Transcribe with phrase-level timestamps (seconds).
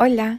[0.00, 0.38] Hola,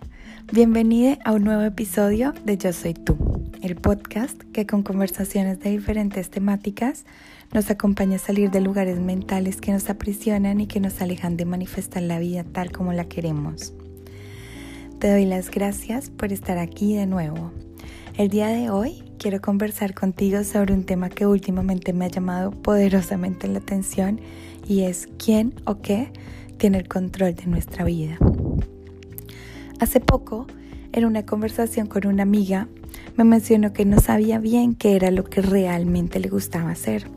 [0.53, 3.17] bienvenida a un nuevo episodio de Yo Soy Tú,
[3.61, 7.03] el podcast que con conversaciones de diferentes temáticas
[7.53, 11.43] nos acompaña a salir de lugares mentales que nos aprisionan y que nos alejan de
[11.43, 13.73] manifestar la vida tal como la queremos.
[14.97, 17.51] Te doy las gracias por estar aquí de nuevo.
[18.15, 22.51] El día de hoy quiero conversar contigo sobre un tema que últimamente me ha llamado
[22.51, 24.21] poderosamente la atención
[24.69, 26.13] y es quién o qué
[26.57, 28.17] tiene el control de nuestra vida.
[29.79, 30.45] Hace poco,
[30.91, 32.67] en una conversación con una amiga,
[33.15, 37.07] me mencionó que no sabía bien qué era lo que realmente le gustaba hacer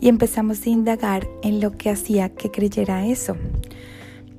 [0.00, 3.36] y empezamos a indagar en lo que hacía que creyera eso.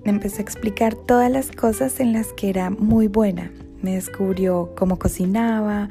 [0.05, 3.51] Me empezó a explicar todas las cosas en las que era muy buena.
[3.81, 5.89] Me descubrió cómo cocinaba,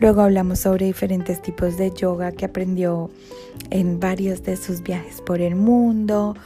[0.00, 3.10] luego hablamos sobre diferentes tipos de yoga que aprendió
[3.68, 6.36] en varios de sus viajes por el mundo,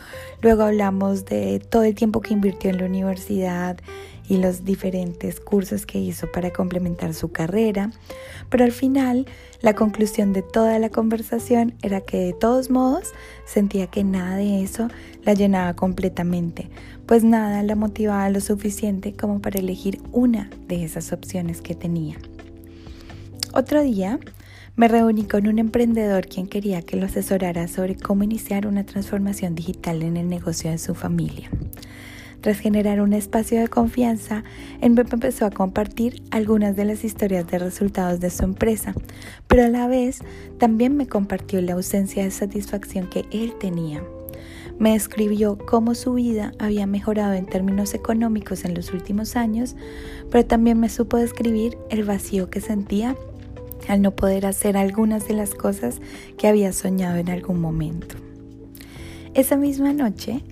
[0.42, 3.78] luego hablamos de todo el tiempo que invirtió en la universidad
[4.28, 7.90] y los diferentes cursos que hizo para complementar su carrera,
[8.48, 9.26] pero al final
[9.60, 13.12] la conclusión de toda la conversación era que de todos modos
[13.44, 14.88] sentía que nada de eso
[15.24, 16.68] la llenaba completamente,
[17.06, 22.16] pues nada la motivaba lo suficiente como para elegir una de esas opciones que tenía.
[23.54, 24.18] Otro día
[24.74, 29.54] me reuní con un emprendedor quien quería que lo asesorara sobre cómo iniciar una transformación
[29.54, 31.50] digital en el negocio de su familia.
[32.42, 34.42] Tras generar un espacio de confianza,
[34.80, 38.94] él empezó a compartir algunas de las historias de resultados de su empresa,
[39.46, 40.18] pero a la vez
[40.58, 44.02] también me compartió la ausencia de satisfacción que él tenía.
[44.80, 49.76] Me describió cómo su vida había mejorado en términos económicos en los últimos años,
[50.28, 53.14] pero también me supo describir el vacío que sentía
[53.86, 56.00] al no poder hacer algunas de las cosas
[56.38, 58.16] que había soñado en algún momento.
[59.34, 60.42] Esa misma noche,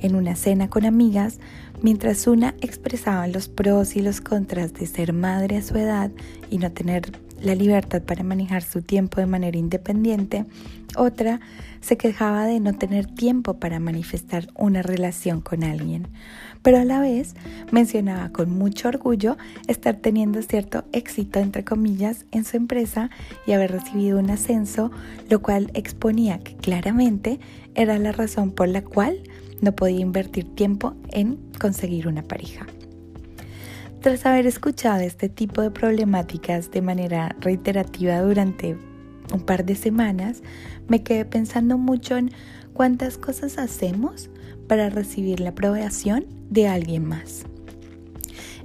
[0.00, 1.38] en una cena con amigas,
[1.82, 6.10] mientras una expresaba los pros y los contras de ser madre a su edad
[6.50, 10.46] y no tener la libertad para manejar su tiempo de manera independiente,
[10.96, 11.40] otra
[11.80, 16.08] se quejaba de no tener tiempo para manifestar una relación con alguien,
[16.62, 17.34] pero a la vez
[17.70, 19.36] mencionaba con mucho orgullo
[19.68, 23.10] estar teniendo cierto éxito, entre comillas, en su empresa
[23.46, 24.90] y haber recibido un ascenso,
[25.30, 27.38] lo cual exponía que claramente
[27.74, 29.22] era la razón por la cual
[29.60, 32.66] no podía invertir tiempo en conseguir una pareja.
[34.00, 38.76] Tras haber escuchado este tipo de problemáticas de manera reiterativa durante
[39.32, 40.42] un par de semanas,
[40.88, 42.30] me quedé pensando mucho en
[42.72, 44.30] cuántas cosas hacemos
[44.68, 47.44] para recibir la aprobación de alguien más.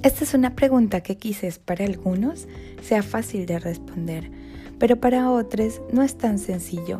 [0.04, 2.48] Esta es una pregunta que quizás para algunos
[2.82, 4.32] sea fácil de responder,
[4.80, 7.00] pero para otros no es tan sencillo,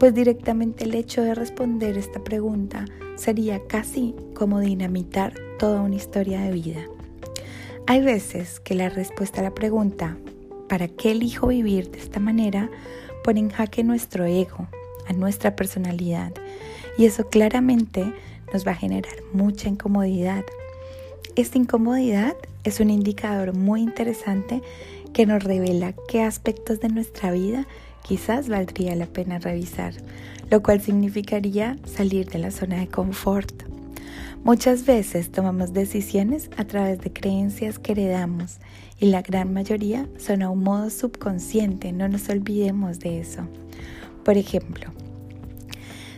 [0.00, 6.40] pues directamente el hecho de responder esta pregunta sería casi como dinamitar toda una historia
[6.40, 6.80] de vida.
[7.86, 10.16] Hay veces que la respuesta a la pregunta
[10.70, 12.70] ¿para qué elijo vivir de esta manera?
[13.24, 14.66] pone en jaque nuestro ego,
[15.06, 16.32] a nuestra personalidad
[16.96, 18.14] y eso claramente
[18.52, 20.44] nos va a generar mucha incomodidad.
[21.36, 24.62] Esta incomodidad es un indicador muy interesante
[25.12, 27.66] que nos revela qué aspectos de nuestra vida
[28.02, 29.92] quizás valdría la pena revisar,
[30.50, 33.52] lo cual significaría salir de la zona de confort.
[34.42, 38.56] Muchas veces tomamos decisiones a través de creencias que heredamos
[38.98, 43.46] y la gran mayoría son a un modo subconsciente, no nos olvidemos de eso.
[44.24, 44.92] Por ejemplo,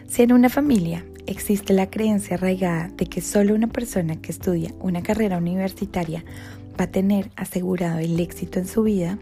[0.07, 4.73] si en una familia existe la creencia arraigada de que solo una persona que estudia
[4.79, 6.25] una carrera universitaria
[6.81, 9.19] va a tener asegurado el éxito en su vida,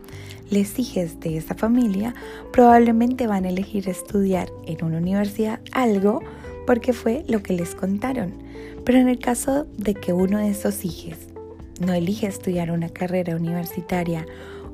[0.50, 2.14] les hijos de esa familia
[2.52, 6.20] probablemente van a elegir estudiar en una universidad algo
[6.70, 8.32] porque fue lo que les contaron.
[8.84, 11.18] Pero en el caso de que uno de esos hijos
[11.80, 14.24] no elige estudiar una carrera universitaria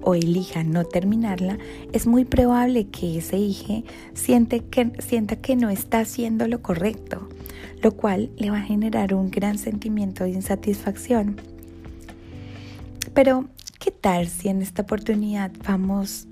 [0.03, 1.57] o elija no terminarla,
[1.95, 7.31] es muy probable que ese hijo siente que, sienta que no está haciendo lo correcto,
[7.81, 11.41] lo cual le va a generar un gran sentimiento de insatisfacción.
[13.15, 13.47] Pero,
[13.79, 16.29] ¿qué tal si en esta oportunidad vamos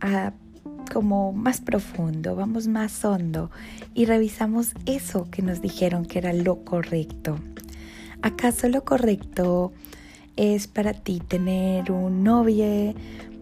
[0.00, 0.32] a
[0.84, 3.50] como más profundo, vamos más hondo
[3.94, 7.38] y revisamos eso que nos dijeron que era lo correcto.
[8.22, 9.72] ¿Acaso lo correcto
[10.36, 12.94] es para ti tener un novio,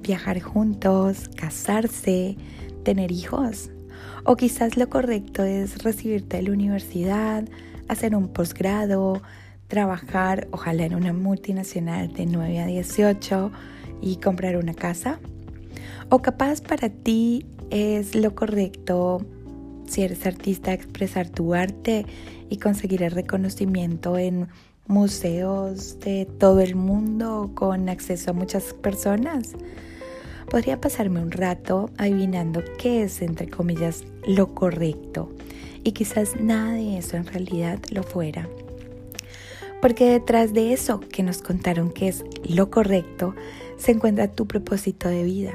[0.03, 2.37] viajar juntos, casarse,
[2.85, 3.71] tener hijos?
[4.25, 7.45] O quizás lo correcto es recibirte de la universidad,
[7.89, 9.23] hacer un posgrado,
[9.69, 13.53] trabajar, ojalá en una multinacional de 9 a 18
[14.01, 15.21] y comprar una casa.
[16.13, 19.25] O capaz para ti es lo correcto,
[19.87, 22.05] si eres artista, expresar tu arte
[22.49, 24.49] y conseguir el reconocimiento en
[24.89, 29.53] museos de todo el mundo con acceso a muchas personas.
[30.51, 35.31] Podría pasarme un rato adivinando qué es, entre comillas, lo correcto
[35.85, 38.49] y quizás nada de eso en realidad lo fuera.
[39.81, 43.37] Porque detrás de eso que nos contaron que es lo correcto
[43.79, 45.53] se encuentra tu propósito de vida.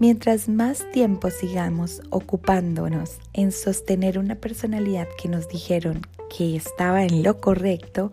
[0.00, 6.02] Mientras más tiempo sigamos ocupándonos en sostener una personalidad que nos dijeron
[6.36, 8.12] que estaba en lo correcto,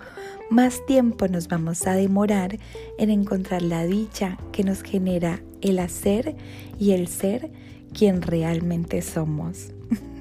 [0.49, 2.57] más tiempo nos vamos a demorar
[2.97, 6.35] en encontrar la dicha que nos genera el hacer
[6.79, 7.51] y el ser
[7.93, 9.71] quien realmente somos.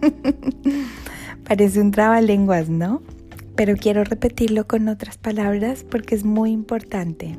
[1.49, 3.03] Parece un trabalenguas, ¿no?
[3.57, 7.37] Pero quiero repetirlo con otras palabras porque es muy importante.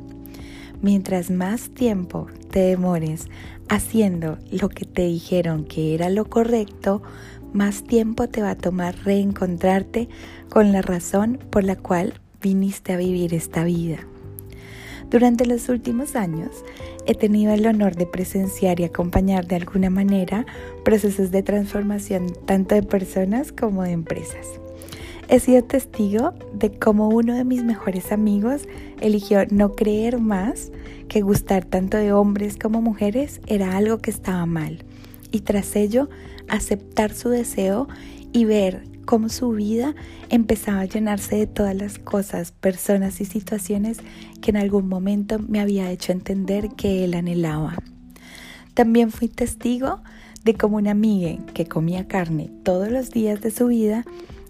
[0.86, 3.26] Mientras más tiempo te demores
[3.68, 7.02] haciendo lo que te dijeron que era lo correcto,
[7.52, 10.08] más tiempo te va a tomar reencontrarte
[10.48, 13.98] con la razón por la cual viniste a vivir esta vida.
[15.10, 16.50] Durante los últimos años
[17.04, 20.46] he tenido el honor de presenciar y acompañar de alguna manera
[20.84, 24.46] procesos de transformación tanto de personas como de empresas.
[25.28, 28.62] He sido testigo de cómo uno de mis mejores amigos
[29.00, 30.70] eligió no creer más
[31.08, 34.84] que gustar tanto de hombres como mujeres era algo que estaba mal
[35.32, 36.08] y tras ello
[36.48, 37.88] aceptar su deseo
[38.32, 39.96] y ver cómo su vida
[40.30, 43.98] empezaba a llenarse de todas las cosas, personas y situaciones
[44.40, 47.76] que en algún momento me había hecho entender que él anhelaba.
[48.74, 50.00] También fui testigo
[50.44, 54.04] de cómo una amiga que comía carne todos los días de su vida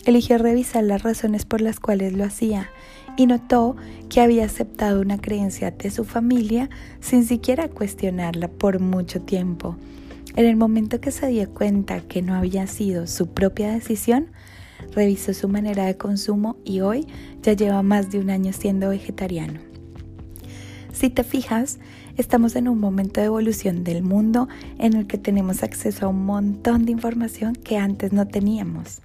[0.06, 2.70] eligió revisar las razones por las cuales lo hacía
[3.16, 3.76] y notó
[4.08, 6.70] que había aceptado una creencia de su familia
[7.00, 9.76] sin siquiera cuestionarla por mucho tiempo.
[10.36, 14.28] En el momento que se dio cuenta que no había sido su propia decisión,
[14.94, 17.06] revisó su manera de consumo y hoy
[17.42, 19.58] ya lleva más de un año siendo vegetariano.
[20.92, 21.78] Si te fijas,
[22.16, 24.48] estamos en un momento de evolución del mundo
[24.78, 29.00] en el que tenemos acceso a un montón de información que antes no teníamos.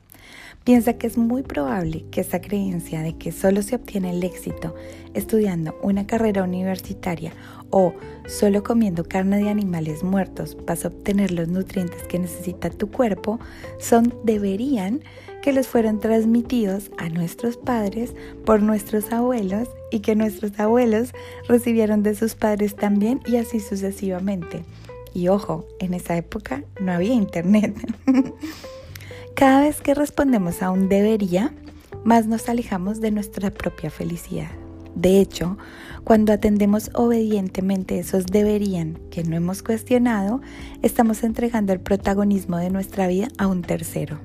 [0.63, 4.75] Piensa que es muy probable que esa creencia de que solo se obtiene el éxito
[5.13, 7.33] estudiando una carrera universitaria
[7.71, 7.93] o
[8.27, 13.39] solo comiendo carne de animales muertos vas a obtener los nutrientes que necesita tu cuerpo
[13.79, 15.01] son deberían
[15.41, 18.13] que les fueron transmitidos a nuestros padres
[18.45, 21.13] por nuestros abuelos y que nuestros abuelos
[21.47, 24.63] recibieron de sus padres también y así sucesivamente.
[25.13, 27.75] Y ojo, en esa época no había internet.
[29.35, 31.53] Cada vez que respondemos a un debería,
[32.03, 34.51] más nos alejamos de nuestra propia felicidad.
[34.95, 35.57] De hecho,
[36.03, 40.41] cuando atendemos obedientemente esos deberían que no hemos cuestionado,
[40.81, 44.19] estamos entregando el protagonismo de nuestra vida a un tercero.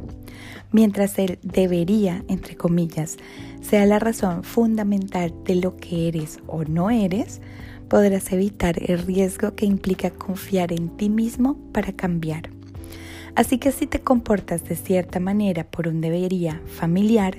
[0.73, 3.17] Mientras el debería, entre comillas,
[3.63, 7.41] sea la razón fundamental de lo que eres o no eres,
[7.89, 12.56] podrás evitar el riesgo que implica confiar en ti mismo para cambiar.
[13.37, 17.37] Así que si te comportas de cierta manera por un debería familiar,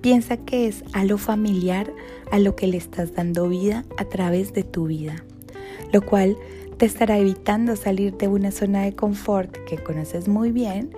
[0.00, 1.92] piensa que es a lo familiar
[2.32, 5.24] a lo que le estás dando vida a través de tu vida,
[5.92, 6.36] lo cual
[6.76, 10.90] te estará evitando salir de una zona de confort que conoces muy bien,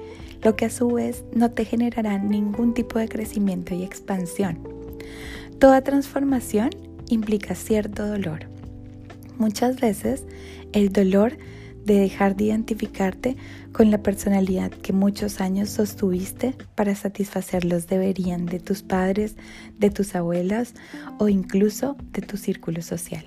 [0.43, 4.59] lo que a su vez no te generará ningún tipo de crecimiento y expansión.
[5.59, 6.71] Toda transformación
[7.09, 8.47] implica cierto dolor.
[9.37, 10.25] Muchas veces
[10.73, 11.37] el dolor
[11.85, 13.37] de dejar de identificarte
[13.73, 19.37] con la personalidad que muchos años sostuviste para satisfacer los deberían de tus padres,
[19.79, 20.75] de tus abuelas
[21.19, 23.25] o incluso de tu círculo social.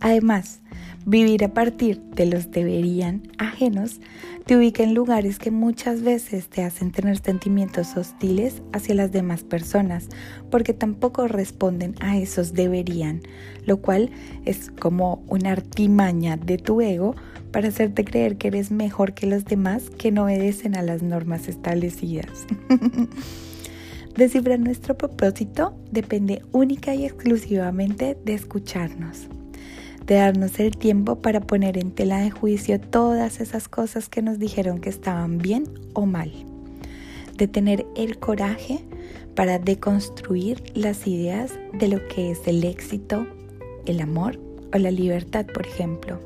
[0.00, 0.60] Además,
[1.06, 4.00] vivir a partir de los deberían ajenos
[4.44, 9.42] te ubica en lugares que muchas veces te hacen tener sentimientos hostiles hacia las demás
[9.42, 10.08] personas
[10.50, 13.20] porque tampoco responden a esos deberían,
[13.66, 14.10] lo cual
[14.46, 17.14] es como una artimaña de tu ego
[17.52, 21.48] para hacerte creer que eres mejor que los demás que no obedecen a las normas
[21.48, 22.46] establecidas.
[24.16, 29.28] Descifrar nuestro propósito depende única y exclusivamente de escucharnos
[30.08, 34.38] de darnos el tiempo para poner en tela de juicio todas esas cosas que nos
[34.38, 36.32] dijeron que estaban bien o mal,
[37.36, 38.82] de tener el coraje
[39.36, 43.26] para deconstruir las ideas de lo que es el éxito,
[43.84, 44.40] el amor
[44.72, 46.18] o la libertad, por ejemplo.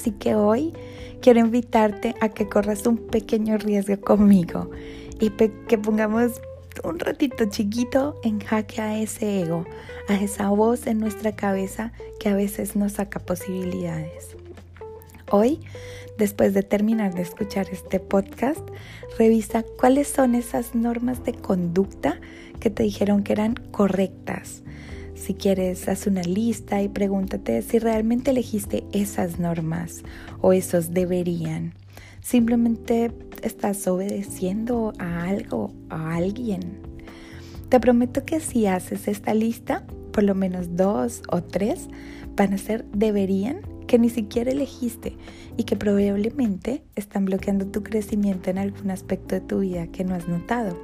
[0.00, 0.72] Así que hoy
[1.20, 4.70] quiero invitarte a que corras un pequeño riesgo conmigo
[5.20, 6.40] y que pongamos
[6.82, 9.66] un ratito chiquito en jaque a ese ego,
[10.08, 14.38] a esa voz en nuestra cabeza que a veces nos saca posibilidades.
[15.30, 15.60] Hoy,
[16.16, 18.66] después de terminar de escuchar este podcast,
[19.18, 22.18] revisa cuáles son esas normas de conducta
[22.58, 24.62] que te dijeron que eran correctas.
[25.20, 30.02] Si quieres, haz una lista y pregúntate si realmente elegiste esas normas
[30.40, 31.74] o esos deberían.
[32.22, 33.12] Simplemente
[33.42, 36.80] estás obedeciendo a algo, a alguien.
[37.68, 41.88] Te prometo que si haces esta lista, por lo menos dos o tres
[42.34, 45.18] van a ser deberían que ni siquiera elegiste
[45.58, 50.14] y que probablemente están bloqueando tu crecimiento en algún aspecto de tu vida que no
[50.14, 50.78] has notado.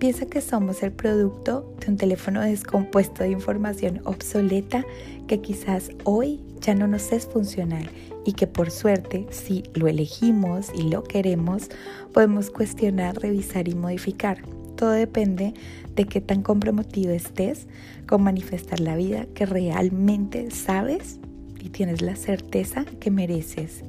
[0.00, 4.82] Piensa que somos el producto de un teléfono descompuesto de información obsoleta
[5.28, 7.90] que quizás hoy ya no nos es funcional
[8.24, 11.68] y que por suerte, si lo elegimos y lo queremos,
[12.14, 14.38] podemos cuestionar, revisar y modificar.
[14.74, 15.52] Todo depende
[15.94, 17.66] de qué tan comprometido estés
[18.06, 21.20] con manifestar la vida que realmente sabes
[21.60, 23.82] y tienes la certeza que mereces.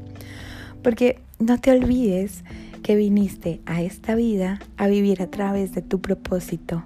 [0.83, 2.43] Porque no te olvides
[2.81, 6.83] que viniste a esta vida a vivir a través de tu propósito,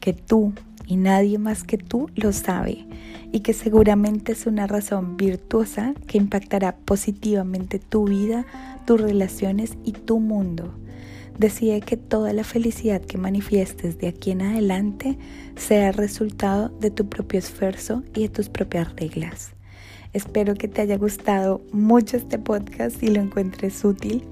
[0.00, 0.52] que tú
[0.86, 2.86] y nadie más que tú lo sabe
[3.32, 8.44] y que seguramente es una razón virtuosa que impactará positivamente tu vida,
[8.86, 10.74] tus relaciones y tu mundo.
[11.38, 15.18] Decide que toda la felicidad que manifiestes de aquí en adelante
[15.56, 19.52] sea resultado de tu propio esfuerzo y de tus propias reglas.
[20.12, 24.22] Espero que te haya gustado mucho este podcast y lo encuentres útil.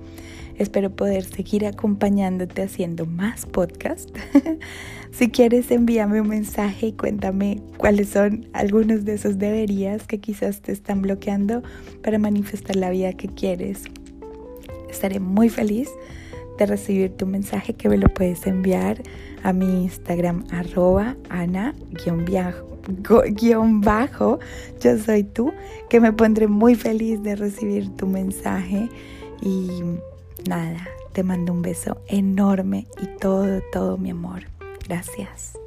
[0.60, 4.12] Espero poder seguir acompañándote haciendo más podcasts.
[5.10, 10.60] si quieres, envíame un mensaje y cuéntame cuáles son algunos de esos deberías que quizás
[10.60, 11.62] te están bloqueando
[12.02, 13.84] para manifestar la vida que quieres.
[14.90, 15.88] Estaré muy feliz
[16.58, 19.02] de recibir tu mensaje que me lo puedes enviar
[19.42, 22.68] a mi Instagram arroba ana-viajo
[23.32, 24.40] guion bajo,
[24.80, 25.52] yo soy tú,
[25.88, 28.90] que me pondré muy feliz de recibir tu mensaje
[29.40, 29.68] y
[30.48, 34.44] nada, te mando un beso enorme y todo, todo mi amor.
[34.86, 35.59] Gracias.